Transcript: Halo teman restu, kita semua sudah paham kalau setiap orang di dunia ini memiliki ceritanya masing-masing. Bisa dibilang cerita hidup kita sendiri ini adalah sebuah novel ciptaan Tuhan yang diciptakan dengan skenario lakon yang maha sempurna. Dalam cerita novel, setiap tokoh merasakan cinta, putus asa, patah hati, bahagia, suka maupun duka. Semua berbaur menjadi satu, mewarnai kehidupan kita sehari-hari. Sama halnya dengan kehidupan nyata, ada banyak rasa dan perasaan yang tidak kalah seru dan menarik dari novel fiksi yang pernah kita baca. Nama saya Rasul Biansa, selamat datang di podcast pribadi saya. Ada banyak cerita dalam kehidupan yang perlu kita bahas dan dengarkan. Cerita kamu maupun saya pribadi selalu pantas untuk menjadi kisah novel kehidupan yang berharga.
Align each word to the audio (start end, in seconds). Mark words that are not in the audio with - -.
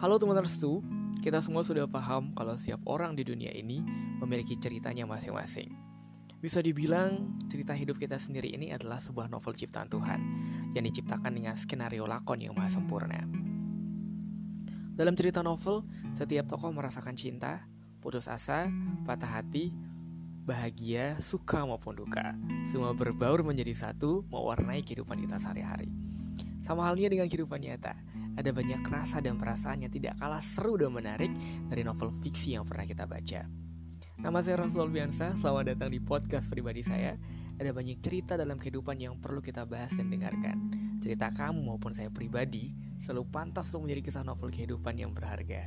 Halo 0.00 0.16
teman 0.16 0.32
restu, 0.40 0.80
kita 1.20 1.44
semua 1.44 1.60
sudah 1.60 1.84
paham 1.84 2.32
kalau 2.32 2.56
setiap 2.56 2.80
orang 2.88 3.12
di 3.12 3.20
dunia 3.20 3.52
ini 3.52 3.84
memiliki 4.16 4.56
ceritanya 4.56 5.04
masing-masing. 5.04 5.76
Bisa 6.40 6.64
dibilang 6.64 7.36
cerita 7.52 7.76
hidup 7.76 8.00
kita 8.00 8.16
sendiri 8.16 8.48
ini 8.48 8.72
adalah 8.72 8.96
sebuah 8.96 9.28
novel 9.28 9.52
ciptaan 9.52 9.92
Tuhan 9.92 10.20
yang 10.72 10.88
diciptakan 10.88 11.36
dengan 11.36 11.52
skenario 11.52 12.08
lakon 12.08 12.40
yang 12.40 12.56
maha 12.56 12.72
sempurna. 12.72 13.28
Dalam 14.96 15.12
cerita 15.20 15.44
novel, 15.44 15.84
setiap 16.16 16.48
tokoh 16.48 16.72
merasakan 16.72 17.12
cinta, 17.12 17.68
putus 18.00 18.24
asa, 18.24 18.72
patah 19.04 19.44
hati, 19.44 19.68
bahagia, 20.48 21.20
suka 21.20 21.60
maupun 21.68 22.00
duka. 22.00 22.32
Semua 22.64 22.96
berbaur 22.96 23.44
menjadi 23.44 23.76
satu, 23.76 24.24
mewarnai 24.32 24.80
kehidupan 24.80 25.20
kita 25.20 25.36
sehari-hari. 25.36 25.92
Sama 26.70 26.86
halnya 26.86 27.10
dengan 27.10 27.26
kehidupan 27.26 27.66
nyata, 27.66 27.98
ada 28.38 28.50
banyak 28.54 28.86
rasa 28.86 29.18
dan 29.18 29.34
perasaan 29.34 29.82
yang 29.82 29.90
tidak 29.90 30.14
kalah 30.22 30.38
seru 30.38 30.78
dan 30.78 30.94
menarik 30.94 31.34
dari 31.66 31.82
novel 31.82 32.14
fiksi 32.14 32.54
yang 32.54 32.62
pernah 32.62 32.86
kita 32.86 33.10
baca. 33.10 33.42
Nama 34.22 34.38
saya 34.38 34.62
Rasul 34.62 34.86
Biansa, 34.86 35.34
selamat 35.34 35.74
datang 35.74 35.90
di 35.90 35.98
podcast 35.98 36.46
pribadi 36.46 36.86
saya. 36.86 37.18
Ada 37.58 37.74
banyak 37.74 37.98
cerita 37.98 38.38
dalam 38.38 38.54
kehidupan 38.54 39.02
yang 39.02 39.18
perlu 39.18 39.42
kita 39.42 39.66
bahas 39.66 39.98
dan 39.98 40.14
dengarkan. 40.14 40.70
Cerita 41.02 41.34
kamu 41.34 41.58
maupun 41.58 41.90
saya 41.90 42.06
pribadi 42.06 42.70
selalu 43.02 43.26
pantas 43.34 43.66
untuk 43.74 43.90
menjadi 43.90 44.06
kisah 44.06 44.22
novel 44.22 44.54
kehidupan 44.54 44.94
yang 44.94 45.10
berharga. 45.10 45.66